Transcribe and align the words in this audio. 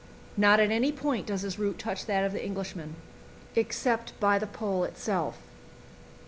Not 0.35 0.59
at 0.59 0.71
any 0.71 0.91
point 0.91 1.27
does 1.27 1.43
his 1.43 1.59
route 1.59 1.77
touch 1.77 2.07
that 2.07 2.23
of 2.23 2.33
the 2.33 2.43
Englishmen 2.43 2.95
except 3.55 4.19
by 4.19 4.39
the 4.39 4.47
Pole 4.47 4.83
itself. 4.83 5.37